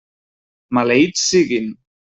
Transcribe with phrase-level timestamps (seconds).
[0.77, 1.67] Maleïts siguin!